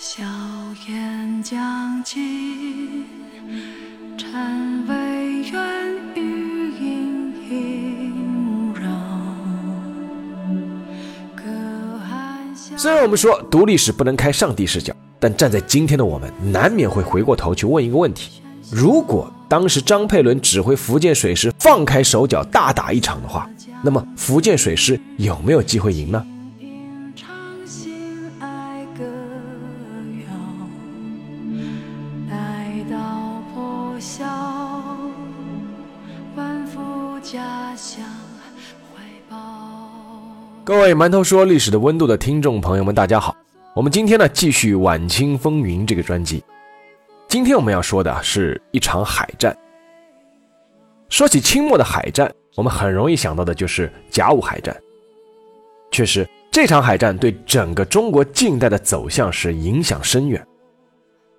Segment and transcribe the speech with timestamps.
[0.00, 0.22] 硝
[0.86, 3.04] 烟将尽，
[4.16, 4.94] 尘微
[5.50, 5.60] 远，
[6.14, 8.88] 余隐萦绕。
[11.34, 11.42] 隔
[12.08, 18.40] 岸虽然我们说读历史不能开上帝视角，但站在今天的我们，难免会回过头去问一个问题：
[18.70, 23.50] 如果当时张佩伦指挥福建水师放开手脚大打一场的话，
[23.82, 26.24] 那么福建水师有没有机会赢呢？
[37.30, 38.02] 家乡
[38.96, 39.36] 怀抱。
[40.64, 43.36] 各位馒头说历史的温度的听众朋友们，大家好。
[43.74, 46.42] 我们今天呢继续《晚清风云》这个专辑。
[47.28, 49.54] 今天我们要说的是一场海战。
[51.10, 54.74] 说起清末的海战，我们很容易想到的就是甲午海战。
[55.90, 60.42] 确实，这场海战对整个中国近代的走向是影响深远。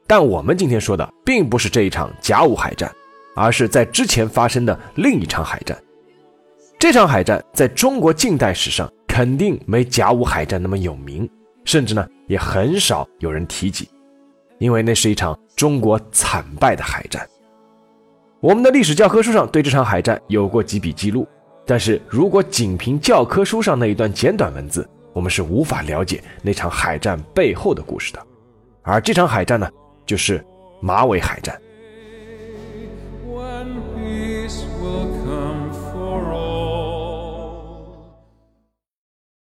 [0.05, 2.93] 但我们今天说的并不是这一场甲午海战，
[3.35, 5.77] 而是在之前发生的另一场海战。
[6.77, 11.29] 这场海战在中国近代史上肯定没甲午海战那么有名，
[11.65, 13.89] 甚至呢也很少有人提及，
[14.59, 17.27] 因为那是一场中国惨败的海战。
[18.39, 21.27] 我们的历史教科书上对这场海战有过几笔记录，
[21.65, 28.25] 但是如果仅凭教科书上那一段简短文字，我们是无法了解那场海战背后的故事的。
[28.83, 29.69] 而这场海战呢，
[30.05, 30.41] 就是
[30.79, 31.59] 马尾海战。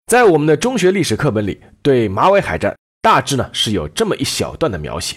[0.06, 5.16] 在我们的中学历史课本里，对马尾海战大致呢是有这么一小段的描写：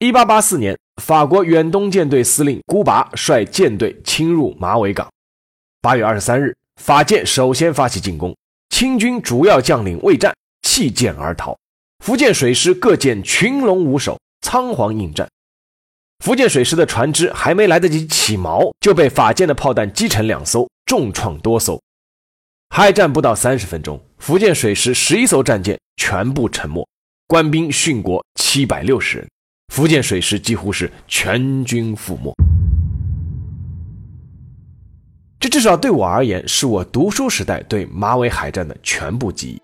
[0.00, 5.08] 一八八四年，法国远东舰队司令孤拔率舰队侵入马尾港。
[5.80, 8.36] 八月二十三日，法舰首先发起进攻，
[8.70, 11.56] 清军主要将领未战，弃舰而逃。
[12.04, 15.28] 福建水师各舰群龙无首，仓皇应战。
[16.24, 21.80] 福建水师的船只还没来得及起锚，就被法舰的炮弹击沉两艘，重创多艘。
[22.70, 26.86] 海战不到三十分钟，福建水师十一艘战舰全部沉没，
[27.26, 29.28] 官兵殉国七百六十人，
[29.72, 32.32] 福建水师几乎是全军覆没。
[35.40, 39.60] 这至少对我而言，是我读书时代对马尾海战的全部记忆。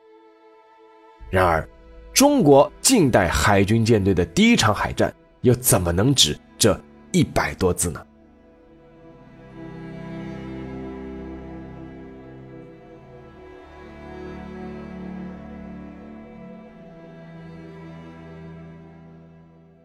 [1.31, 1.69] 然而，
[2.13, 6.81] 中国近代海军舰队的第一场海战，又怎么能止这
[7.13, 8.05] 一百多字呢？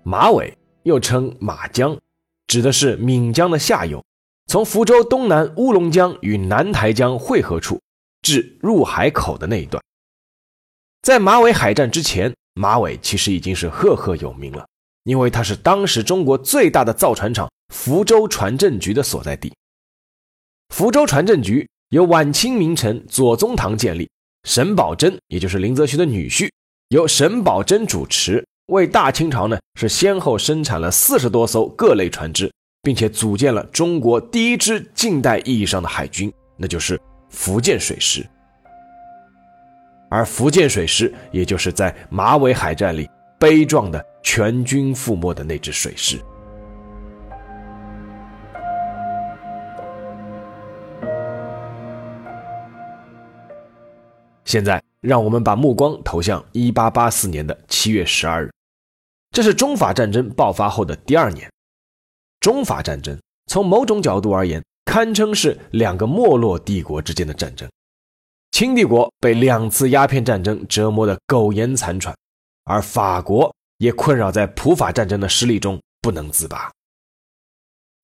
[0.10, 1.96] 马尾又称马江，
[2.48, 4.04] 指的是闽江的下游，
[4.48, 7.80] 从福州东南乌龙江与南台江汇合处
[8.24, 9.80] 至入海口的那一段。
[11.04, 14.66] 在马尾海战之前，马尾其实已经是赫赫有名了，
[15.04, 19.54] 因为它是当时中国最大的造船厂福州船政局的所在地。
[20.74, 24.10] 福州船政局由晚清名臣左宗棠建立，
[24.44, 26.50] 沈葆桢也就是林则徐的女婿，
[26.88, 28.44] 由沈葆桢主持。
[28.70, 32.52] 为大清朝呢是先后生产了四十多艘各类船只，
[32.84, 37.00] 并且组建了中国第一支近代意义上的海军，那就是
[37.30, 38.26] 福建水师。
[40.10, 43.10] 而福建水师，也就是在马尾海战里
[43.40, 46.20] 悲壮的全军覆没的那支水师。
[54.46, 58.52] 现在，让我们把目光投向一八八四年的七月十二日。
[59.32, 61.50] 这是中法战争爆发后的第二年。
[62.40, 67.70] 中法战争从某种角度而言，堪称是两个没落帝国之间的战争。
[68.52, 72.16] 清帝国被两次鸦片战争折磨得苟延残喘，
[72.64, 76.72] 而法国也困扰在普法战争的失利中不能自拔。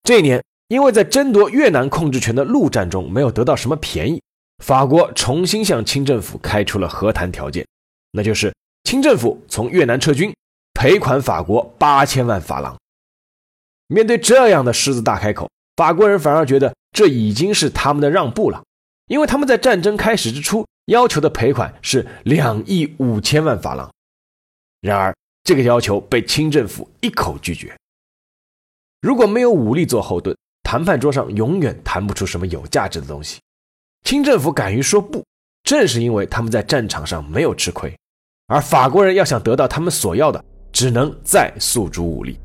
[0.04, 4.22] 这一年，因为在争夺越南控制权的陆战中没有得到什么便宜，
[4.64, 7.66] 法国重新向清政府开出了和谈条件，
[8.12, 8.54] 那就是
[8.84, 10.32] 清政府从越南撤军。
[10.86, 12.78] 赔款法国八千万法郎。
[13.88, 18.64] 面对这样的狮子大开口，法国人反而觉得这已经是他们的让步了，
[19.08, 23.92] 因为他们在战争开始之初要求的赔款是两亿五千万法郎。
[24.80, 27.76] 然而，这个要求被清政府一口拒绝。
[29.02, 33.40] 如果没有武力做后盾，谈判桌上永远谈不出什么有价值的东西。
[34.04, 35.26] 清政府敢于说不，
[35.64, 37.98] 正是因为他们在战场上没有吃亏，
[38.46, 40.46] 而法国人要想得到他们所要的。
[40.76, 42.38] 只能再诉诸武力。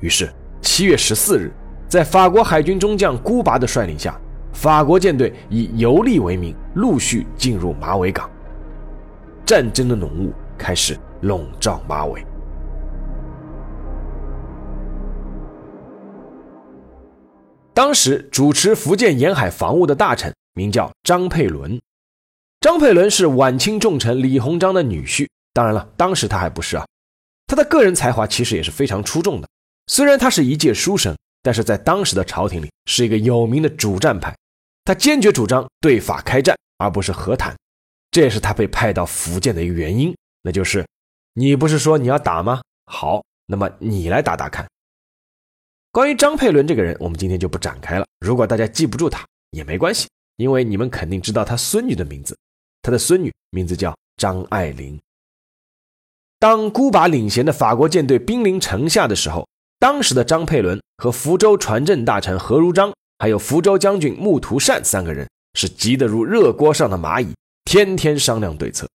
[0.00, 0.32] 于是，
[0.62, 1.52] 七月十四日，
[1.86, 4.18] 在法国海军中将孤拔的率领下，
[4.54, 8.30] 法国舰队以游历为名，陆续进入马尾港。
[9.44, 12.24] 战争的浓雾开始笼罩马尾。
[17.74, 21.78] 当时主持福建沿海防务的大臣名叫张佩伦，
[22.62, 25.28] 张佩伦是晚清重臣李鸿章的女婿。
[25.52, 26.86] 当然了，当时他还不是啊。
[27.52, 29.46] 他的个人才华其实也是非常出众的。
[29.86, 34.34] 虽然他是一介书生，但是在当时的朝廷里是一个有名的主战派。
[34.86, 37.54] 他坚决主张对法开战，而不是和谈。
[38.10, 40.82] 这也是他被派到福建的一个原因，那就是
[41.34, 42.62] 你不是说你要打吗？
[42.86, 44.66] 好，那么你来打打看。
[45.90, 48.06] 关于张佩伦这个人，我们今天就不展开了。
[48.20, 52.34] 如果大家记不住他也没关系，因为你们肯定知道他孙女的名字。
[52.80, 54.98] 他的孙女名字叫张爱玲。
[56.42, 59.46] 当孤拔领衔的法国舰队兵临城下的时候，
[59.78, 67.32] 当时的张佩伦和福州船政大臣何如章，还有福州将军穆图善三个人是急得如热锅上的蚂蚁，
[67.64, 68.88] 天天商量对策。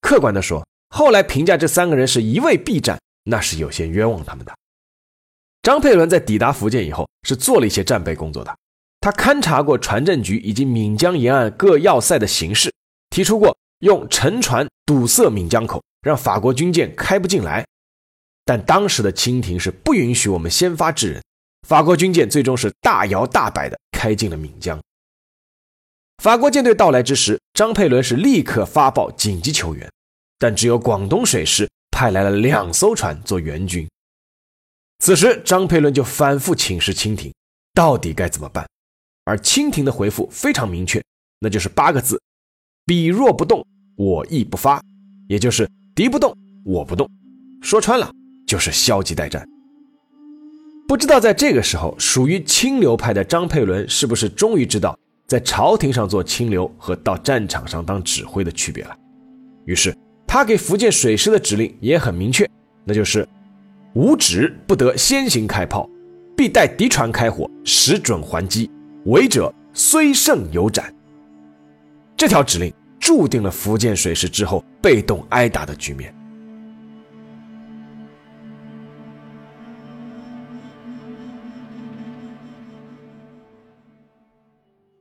[0.00, 4.54] 客观的说，后来评价这三个人是一味避战，那是有些冤枉他们的。
[5.62, 8.56] 张佩伦在抵达福建以后，是做了一些战备工作的。
[9.00, 12.72] 他勘察过船政局以及闽江沿岸各要塞的形势，
[13.10, 17.64] 提出过用沉船堵塞闽江口，让法国军舰开不进来。
[18.44, 21.22] 但当时的清廷是不允许我们先发制人，
[21.66, 24.80] 法国军舰最终是大摇大摆地开进了闽江。
[26.22, 29.90] 法国舰队到来之时，张佩伦是立刻发报紧急求援，
[30.38, 33.86] 但只有广东水师派来了两艘船做援军。
[35.00, 37.34] 此时，张佩伦就反复请示清廷，
[37.74, 38.66] 到底该怎么办？
[39.24, 41.04] 而清廷的回复非常明确，
[41.40, 42.22] 那就是八个字
[42.88, 43.66] ：“彼若不动，
[43.96, 44.80] 我亦不发。”
[45.26, 46.32] 也就是敌不动，
[46.64, 47.10] 我不动。
[47.60, 48.08] 说穿了，
[48.46, 49.44] 就是消极待战。
[50.86, 54.96] 不知道在这个时候，属于清流派的张佩伦是不是终于知道，
[55.26, 58.96] 在朝廷上做清流和到战场上当指挥的区别了？
[59.64, 59.92] 于是，
[60.24, 62.48] 他给福建水师的指令也很明确，
[62.84, 63.28] 那就是。
[63.94, 65.90] 无旨不得先行开炮，
[66.36, 68.70] 必待敌船开火，时准还击。
[69.06, 70.94] 违者虽胜犹斩。
[72.16, 76.14] 这条指令注定了福建水师之后被动挨打的局面。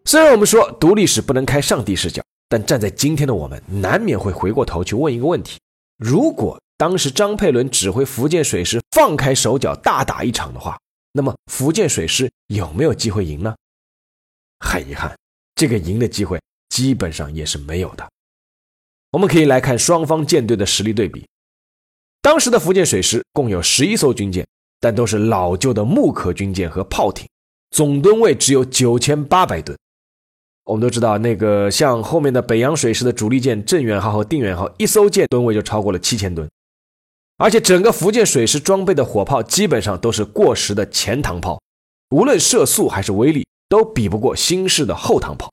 [0.08, 5.60] 虽然我们说读历史不能开上帝视角，但站在今天的我们，难免会回过头去问一个问题：
[5.98, 10.78] 如果当时张佩伦指挥福建水师放开手脚大打一场的话，
[11.12, 13.56] 那么福建水师有没有机会赢呢？
[14.60, 15.18] 很遗憾，
[15.56, 16.40] 这个赢的机会
[16.76, 18.06] 基本上也是没有的。
[19.12, 21.26] 我们可以来看双方舰队的实力对比。
[22.22, 24.46] 当时的福建水师共有十一艘军舰，
[24.82, 27.26] 但都是老旧的木壳军舰和炮艇，
[27.70, 29.78] 总吨位只有九千八百吨。
[30.66, 36.46] 我们都知道，那个像后面的北洋水师的主力舰镇远号和定远号，一艘舰吨位就超过了七千吨。
[37.38, 41.62] 而且整个福建水师装备的火炮基本上都是过时的前膛炮，
[42.10, 45.50] 无论射速还是威力都比不过新式的后膛炮。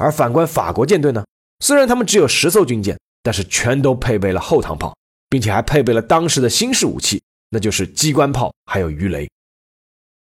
[0.00, 1.22] 而反观法国舰队呢，
[1.62, 4.96] 虽然他们只有十艘军舰，但是全都配备了后膛炮，
[5.28, 9.30] 并且还配备了当时的新式武器，那就是机关炮还有鱼雷。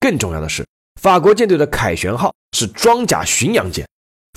[0.00, 0.66] 更重要的是，
[1.00, 3.86] 法国舰队的凯旋号是装甲巡洋舰，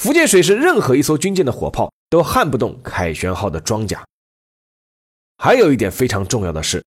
[0.01, 4.03] 福建水师任何一艘军舰的火炮都撼不动凯旋号的装甲。
[5.37, 6.83] 还有一点非常重要的是，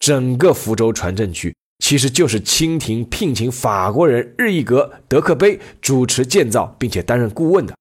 [0.00, 7.74] 整个福州船政局其实就是清廷聘请法国人日意格、德克碑主持建造，并且担任顾问的，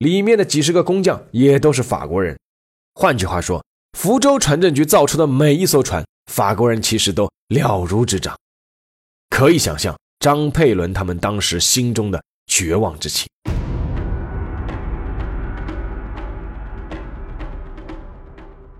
[0.00, 2.34] 里面的几十个工匠也都是法国人。
[2.94, 3.62] 换句话说，
[3.98, 6.02] 福州船政局造出的每一艘船，
[6.32, 8.34] 法国人其实都了如指掌。
[9.28, 13.28] 可以想象张佩伦他们当时心中的绝望之情。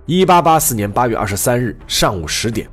[0.07, 2.67] 一八八四年八月二十三日上午十点，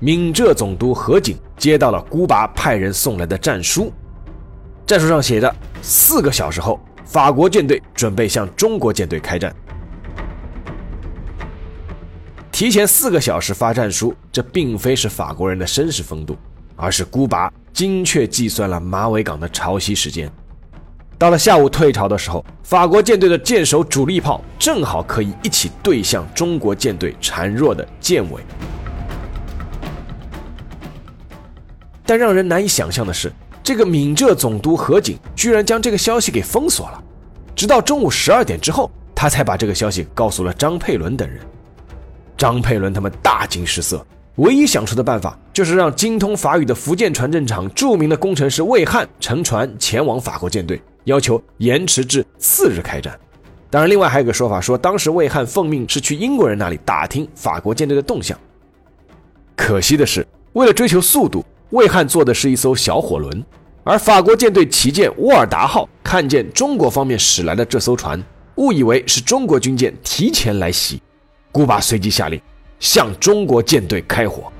[0.00, 3.92] 闽浙总督何景接到了孤拔派人送来的战书。
[4.84, 6.80] 战书上写着：四个小时后，
[7.12, 9.54] 法国舰队准备向中国舰队开战。
[12.50, 16.34] 提前四个小时发战书，这并非是法国人的绅士风度，
[16.74, 20.32] 而是孤拔精确计算了马尾港的潮汐时间。
[21.18, 28.40] 到了下午退潮的时候，法国舰队的舰首主力炮正好可以一起对向中国舰队孱弱的舰尾。
[32.06, 33.30] 但让人难以想象的是，
[33.62, 37.02] 这个闽浙总督何景居然将这个消息给封锁了，
[37.54, 41.38] 直到中午十二点之后，他才把这个消息告诉了张佩伦等人。
[42.36, 44.04] 张佩伦他们大惊失色，
[44.36, 50.80] 唯一想出的办法就是让精通法语的福建船政厂著名的工程师魏汉乘船前往法国舰队。
[51.04, 53.18] 要求延迟至次日开战，
[53.68, 58.38] 当然，另外还有个说法说，当时魏汉奉命是去英国人那里打听法国舰队的动向。
[59.56, 63.42] 可惜的是，为了追求速度，魏汉坐的是一艘小火轮，
[63.82, 68.22] 而法国舰队旗舰沃尔达号看见中国方面驶来的这艘船，
[68.56, 71.00] 误以为是中国军舰提前来袭，
[71.50, 72.38] 古巴随即下令
[72.78, 74.52] 向中国舰队开火。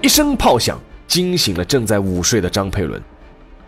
[0.00, 3.02] 一声炮响，惊醒了正在午睡的张佩伦。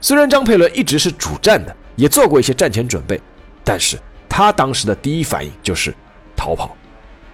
[0.00, 3.20] 虽然张佩伦一直是主战的，也做过一些战前准备，
[3.62, 5.94] 但是他当时的第一反应就是
[6.34, 6.74] 逃跑。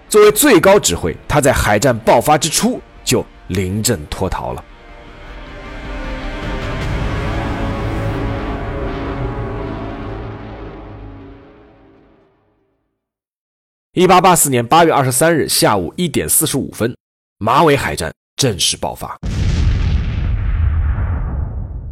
[0.08, 4.64] 作为最高指挥，他在海战爆发之初就临阵脱逃了。
[13.94, 16.94] 一八八四年八月二十三日下午一点四十五分，
[17.38, 19.18] 马尾海战正式爆发。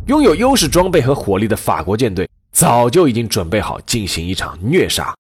[0.07, 5.15] 拥有优势装备和火力的法国舰队早就已经准备好进行一场虐杀，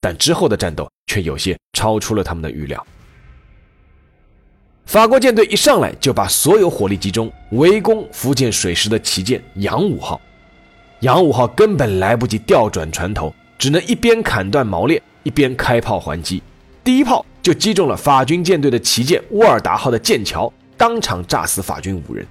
[0.00, 2.86] 但之后的战斗却有些超出了他们的预料。
[4.86, 10.18] 法国舰队一上来就把所有火力集中围攻福建水师的旗舰扬武号，
[11.00, 16.42] 扬武号根本来不及调转船头，只能一边砍断锚链，一边开炮还击。
[16.82, 22.26] 第一炮就击中了法军舰队的旗舰沃尔达号的舰桥，当场炸死法军五人。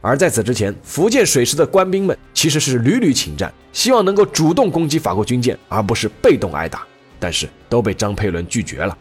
[0.00, 6.86] 而在此之前，福建水师的官兵们其实是屡屡请战，希望能够主动攻击法国军舰，而不是被动挨打，
[7.18, 8.94] 但是都被张佩伦拒绝了。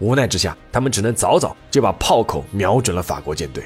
[0.00, 3.62] 无奈之下，他们只能早早就把炮口瞄准了法国舰队。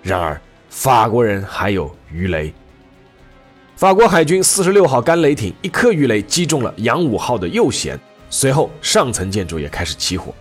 [0.00, 0.40] 然而，
[0.70, 2.50] 法国人还有鱼雷。
[3.76, 7.98] 法国海军四十六号干雷艇一颗鱼雷击中了扬武号的右舷，
[8.30, 10.34] 随后上层建筑也开始起火。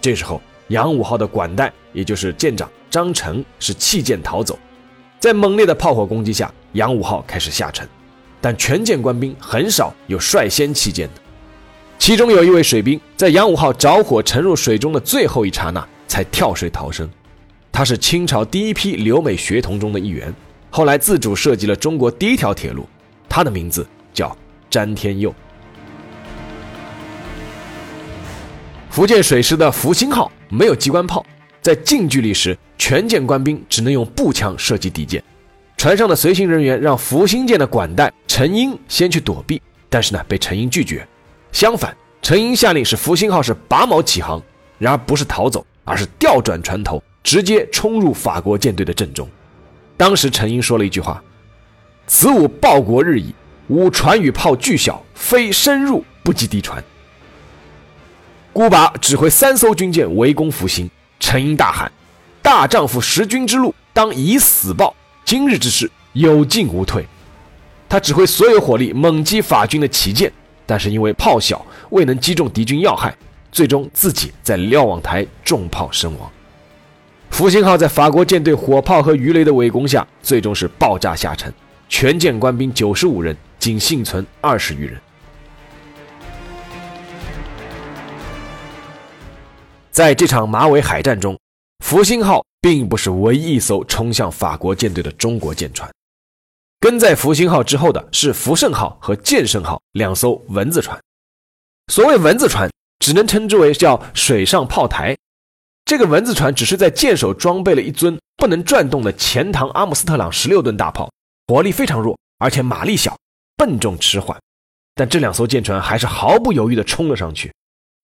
[0.00, 2.68] 这时候，扬武号的管带，也就是舰长。
[2.90, 4.58] 张成是弃舰逃走，
[5.20, 7.88] 在猛烈的炮火攻击下，扬武号开始下沉，
[8.40, 11.20] 但全舰官兵很少有率先弃舰的。
[11.98, 17.08] 其中有一位水兵，在扬武号着火沉入水中的最后一刹那才跳水逃生。
[17.72, 20.32] 他是清朝第一批留美学童中的一员，
[20.70, 22.88] 后来自主设计了中国第一条铁路，
[23.28, 23.84] 他的名字
[24.14, 24.36] 叫
[24.70, 25.34] 詹天佑。
[28.88, 31.24] 福建水师的福星号没有机关炮。
[31.68, 35.22] 在近距离时，全舰官兵只能用步枪射击敌舰。
[35.76, 39.60] 船上的随行人员让福星舰的管带陈英先去躲避，
[39.90, 41.06] 但是呢，被陈英拒绝。
[41.52, 44.42] 相反，陈英下令使福星号是拔锚起航，
[44.78, 49.28] 然而不是逃走，而是调转船头，直接冲入法国舰队的阵中。
[49.94, 51.22] 当时陈英说了一句话
[52.08, 53.34] ：“此吾报国日矣，
[53.66, 56.82] 吾船与炮俱小，非深入不及敌船。”
[58.54, 60.88] 孤拔指挥三艘军舰围攻福星。
[61.20, 61.90] 陈英大喊
[62.40, 64.94] ：“大丈夫识君之路，当以死报。
[65.24, 67.06] 今日之事，有进无退。”
[67.88, 70.30] 他指挥所有火力猛击法军的旗舰，
[70.66, 73.16] 但是因为炮小，未能击中敌军要害，
[73.50, 76.30] 最终自己在瞭望台中炮身亡。
[77.30, 81.52] 福星号在法国舰队火炮和鱼雷的围攻下，最终是爆炸下沉，
[81.88, 85.00] 全舰官兵九十五人，仅幸存二十余人。
[89.98, 91.36] 在这场马尾海战中，
[91.84, 95.92] 福星号并不是唯一一艘冲向法国舰队的中国舰船。
[96.78, 100.96] 跟在福星号之后的是福盛号和剑圣号两艘蚊子船。
[101.92, 105.16] 所谓蚊子船，只能称之为叫水上炮台。
[105.84, 111.10] 这个蚊子船只是在舰首装备了一尊不能转动的前膛阿姆斯特朗十六吨大炮，
[111.48, 113.18] 火力非常弱，而且马力小，
[113.56, 114.40] 笨重迟缓。
[114.94, 117.52] 但这两艘舰船还是毫不犹豫地冲了上去。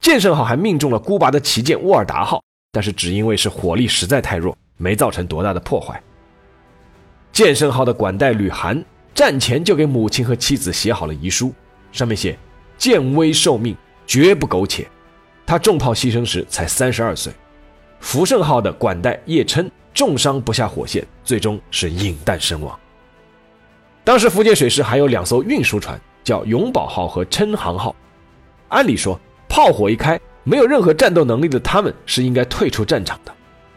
[0.00, 6.00] 剑圣号还命中了孤拔的旗舰沃尔达号，但是只因为是火力实在太弱，没造成多大的破坏。
[7.32, 8.84] 剑圣号的管带吕涵
[9.14, 11.52] 战前就给母亲和妻子写好了遗书，
[11.90, 12.38] 上面写
[12.76, 14.86] ：“剑威受命，绝不苟且。”
[15.46, 17.32] 他中炮牺牲时才三十二岁。
[18.00, 22.78] 福盛号的管带叶琛重伤不下火线，最终是引弹身亡。
[24.04, 27.96] 当时福建水师还有两艘运输船，叫永宝号和琛航号。
[28.68, 33.32] 按理说，炮火一开，没有任何战斗能力的他们是应该退出战场的，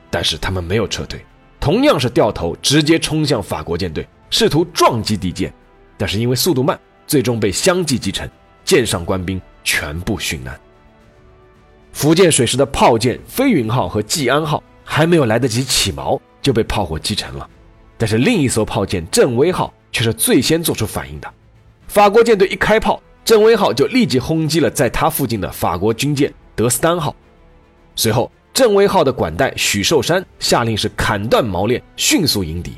[0.09, 1.23] 但是他们没有撤退，
[1.59, 5.53] 同样是掉头直接冲向法国舰队，试图撞击敌舰，
[5.97, 8.29] 但是因为速度慢，最终被相继击沉，
[8.65, 10.59] 舰上官兵全部殉难。
[11.93, 17.49] 福建水师的炮舰飞云号和济安号还没有来得及起锚，就被炮火击沉了，
[17.97, 21.31] 但是另一艘炮舰镇威号却是最先做出反应的，
[21.87, 23.01] 法国舰队一开炮。
[23.27, 27.13] 镇威号就立即轰击了在他附近的法国军舰德斯丹号。
[27.93, 32.71] 随后，镇威号的管带许寿山下令是砍断锚链，迅速迎敌。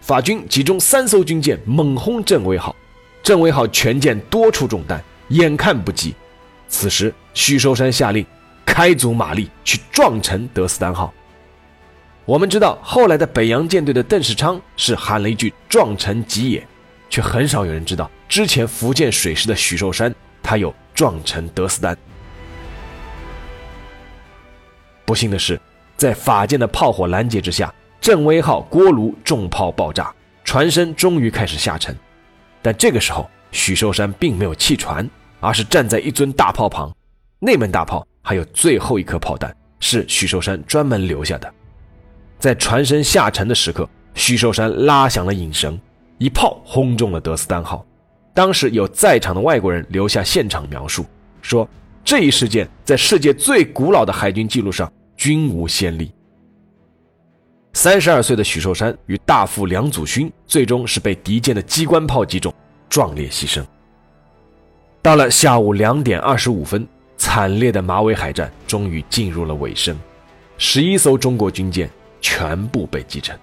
[0.00, 2.74] 法军集中三艘军舰猛轰镇威号，
[3.22, 6.12] 镇威号全舰多处中弹，眼看不及。
[6.66, 8.26] 此时，徐寿山下令
[8.66, 11.14] 开足马力去撞沉德斯丹号。
[12.24, 16.66] 我们知道，后来的北洋舰队的邓世昌是喊了一句“撞沉吉野”，
[17.12, 21.94] 却很少有人知道，之前福建水师的许寿山他有撞沉德斯丹。
[25.04, 25.60] 不幸的是，
[25.94, 30.10] 在法舰的炮火拦截之下，镇威号锅炉重炮爆炸，
[30.42, 31.94] 船身终于开始下沉。
[32.62, 35.06] 但这个时候，许寿山并没有弃船。
[35.44, 36.88] 而是站在一尊大炮旁，
[37.40, 41.52] 那门大炮还有最后一颗炮弹，是许寿山专门留下的。
[42.38, 45.76] 在船身下沉的时刻，许寿山拉响了引绳，
[46.22, 47.84] 一炮轰中了德斯丹号。
[48.32, 51.04] 当时有在场的外国人留下现场描述，
[51.40, 51.68] 说
[52.04, 56.12] 这一事件在世界最古老的海军记录上均无先例。
[57.72, 62.54] 三十二岁的许寿山与大副梁祖勋最终是被敌舰的机关炮击中，
[62.88, 63.64] 壮烈牺牲。
[65.02, 66.86] 到了下午两点二十五分，
[67.16, 69.98] 惨烈的马尾海战终于进入了尾声，
[70.56, 73.36] 十一艘中国军舰全部被击沉。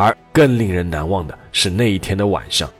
[0.00, 2.70] 而更令人难忘的是那一天的晚上，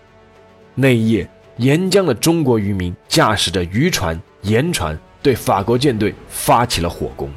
[0.75, 7.31] 那一夜，沿江的中国渔民驾驶着渔船、盐船对法国舰队发起了火攻，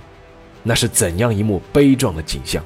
[0.64, 2.64] 那是怎样一幕悲壮的景象！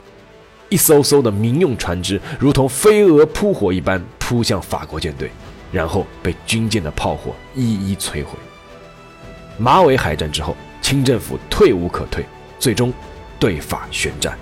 [0.70, 5.30] 一艘艘的民用船只如同飞蛾扑火一般扑向法国舰队。
[5.72, 8.38] 然后被军舰的炮火一一摧毁。
[9.58, 12.24] 马尾海战之后，清政府退无可退，
[12.60, 12.94] 最终
[13.38, 14.38] 对法宣战。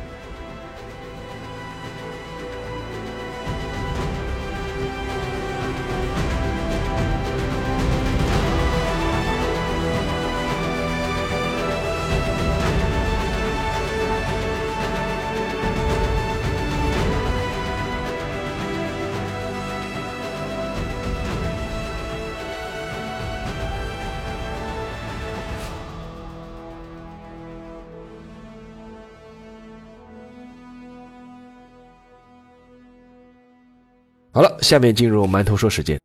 [34.36, 35.96] 好了，下面进入馒头说时间。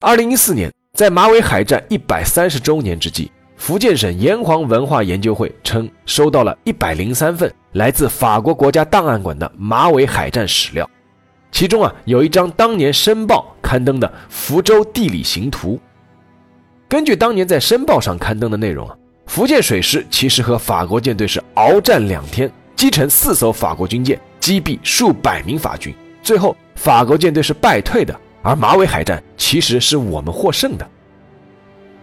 [0.00, 10.88] 二零一四年，在马尾海战一百三十周年之际，福建省炎黄文化研究会称收到了一百零三份来自法国国家档案馆的马尾海战史料，
[11.50, 15.80] 其中啊有一张当年《申报》刊登的福州地理形图。
[16.86, 18.94] 根据当年在《申报》上刊登的内容啊，
[19.28, 26.54] 福建水师其实和法国舰队是鏖战两天，击沉四艘法国军舰，击毙数百名法军，最后。
[26.74, 30.88] 法国舰队是败退的，而马尾海战其实是我们获胜的。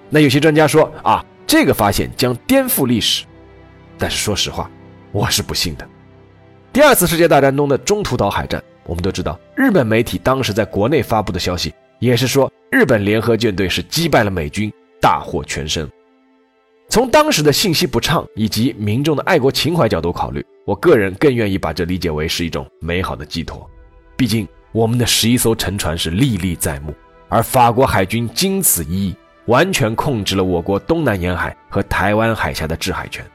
[0.09, 3.25] 那有些专家说啊，这个发现将颠覆历史，
[3.97, 4.69] 但是说实话，
[5.11, 5.87] 我是不信的。
[6.73, 15.89] 第二次世界大战中的中途岛海战，我们都知道，日本媒体当时在国内发布的消息也是说，日本联合舰队是击败了美军，大获全胜。
[16.89, 23.69] 从当时的信息不畅以及民众的爱国情怀角度考虑，我个人更愿意把这理解为是一种美好的寄托，
[24.17, 24.47] 毕竟。
[24.71, 26.95] 我们的十一艘沉船是历历在目，
[27.27, 33.25] 而法国海军经此一役，完全控制了我国东南沿海和台湾海峡的制海权。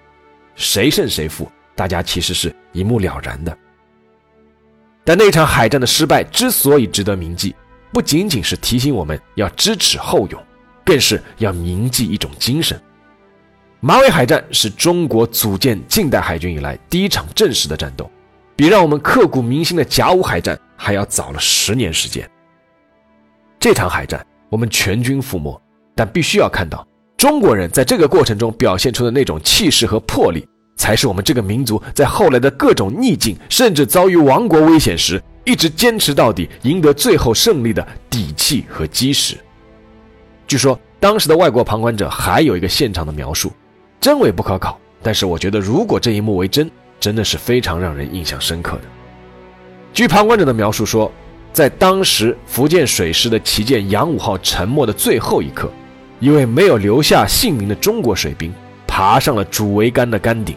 [0.55, 3.57] 谁胜谁负，大家其实是一目了然的。
[5.05, 7.55] 但那场海战的失败之所以值得铭记，
[7.93, 10.43] 不仅仅是提醒我们要知耻后勇，
[10.85, 12.81] 更是要铭记一种精神。
[13.81, 18.11] 马尾海战是中国组建近代海军以来第一场正式的战斗。
[18.57, 22.29] 比让我们刻骨铭心的甲午海战还要早了十年时间。
[23.61, 25.61] 这场海战我们全军覆没，
[25.95, 26.87] 但必须要看到
[27.19, 39.37] 中国人在这个过程中表现出的那种气势和魄力，才是我们这个民族在后来的各种逆境，甚至遭遇亡国危险时，一直坚持到底、赢得最后胜利的底气和基石。
[40.47, 43.53] 据说当时的外国旁观者还有一个现场的描述，
[44.01, 46.71] 真伪不可考，但是我觉得如果这一幕为真。
[46.99, 48.83] 真的是非常让人印象深刻的。
[49.93, 51.11] 据旁观者的描述说，
[51.53, 55.71] 在当时福建水师的旗舰扬武号沉没的最后一刻，
[56.21, 58.53] 一位没有留下姓名的中国水兵
[58.87, 60.57] 爬上了主桅杆的杆顶，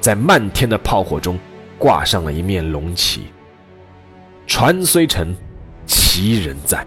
[0.00, 1.38] 在漫天的炮火中
[1.78, 3.26] 挂上了一面龙旗。
[4.46, 5.34] 船虽沉，
[5.86, 6.86] 旗人在。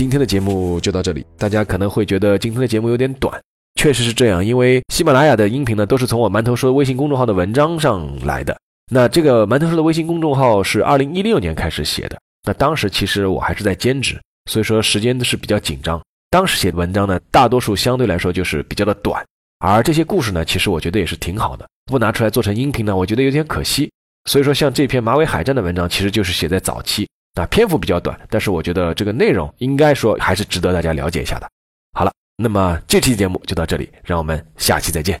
[0.00, 3.38] 今天的节目就到这里，大家可能会觉得今天的节目有点短，
[3.74, 8.58] 确实是这样，因为喜马拉雅的音频呢都是从我馒头说微信公众号的文章上来的，
[8.90, 14.18] 那这个馒头说的微信公众号是二零一六年开始写的，那当时其实我还是在兼职，
[14.50, 16.00] 所以说时间是比较紧张。
[16.30, 19.22] 当时写的文章呢，大多数相对来说就是比较的短，
[19.58, 23.92] 而这些故事呢，其实我觉得也是挺好的，不拿出来做成音频呢，我觉得有点可惜。
[24.24, 31.48] 所以说，像这篇马尾海战的文章，其实就是写在早期，那篇幅比较短，但是我觉得这个内容应该说还是值得大家了解一下的。
[31.92, 35.18] 好了，那么这期节目就到这里，让我们下期再见。